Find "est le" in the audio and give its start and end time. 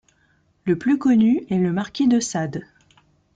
1.51-1.71